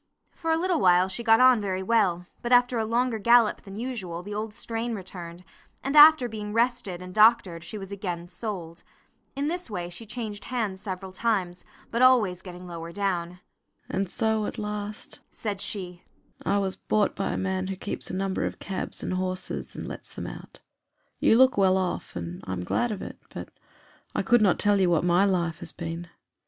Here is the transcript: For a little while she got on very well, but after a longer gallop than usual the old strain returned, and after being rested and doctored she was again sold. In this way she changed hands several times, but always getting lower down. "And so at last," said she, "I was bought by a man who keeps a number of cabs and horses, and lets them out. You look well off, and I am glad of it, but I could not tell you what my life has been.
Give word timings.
For 0.31 0.49
a 0.51 0.57
little 0.57 0.79
while 0.79 1.07
she 1.09 1.23
got 1.23 1.39
on 1.39 1.61
very 1.61 1.83
well, 1.83 2.25
but 2.41 2.51
after 2.51 2.79
a 2.79 2.85
longer 2.85 3.19
gallop 3.19 3.61
than 3.61 3.75
usual 3.75 4.23
the 4.23 4.33
old 4.33 4.51
strain 4.51 4.95
returned, 4.95 5.43
and 5.83 5.95
after 5.95 6.27
being 6.27 6.53
rested 6.53 7.03
and 7.03 7.13
doctored 7.13 7.63
she 7.63 7.77
was 7.77 7.91
again 7.91 8.27
sold. 8.27 8.81
In 9.35 9.47
this 9.47 9.69
way 9.69 9.91
she 9.91 10.07
changed 10.07 10.45
hands 10.45 10.81
several 10.81 11.11
times, 11.11 11.63
but 11.91 12.01
always 12.01 12.41
getting 12.41 12.65
lower 12.65 12.91
down. 12.91 13.41
"And 13.89 14.09
so 14.09 14.47
at 14.47 14.57
last," 14.57 15.19
said 15.31 15.61
she, 15.61 16.01
"I 16.43 16.57
was 16.57 16.75
bought 16.75 17.15
by 17.15 17.33
a 17.33 17.37
man 17.37 17.67
who 17.67 17.75
keeps 17.75 18.09
a 18.09 18.15
number 18.15 18.43
of 18.43 18.57
cabs 18.57 19.03
and 19.03 19.13
horses, 19.13 19.75
and 19.75 19.87
lets 19.87 20.11
them 20.11 20.25
out. 20.25 20.61
You 21.19 21.37
look 21.37 21.59
well 21.59 21.77
off, 21.77 22.15
and 22.15 22.41
I 22.47 22.53
am 22.53 22.63
glad 22.63 22.91
of 22.91 23.03
it, 23.03 23.19
but 23.31 23.49
I 24.15 24.23
could 24.23 24.41
not 24.41 24.57
tell 24.57 24.81
you 24.81 24.89
what 24.89 25.03
my 25.03 25.25
life 25.25 25.59
has 25.59 25.71
been. 25.71 26.07